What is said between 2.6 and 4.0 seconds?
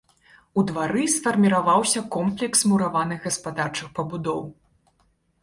мураваных гаспадарчых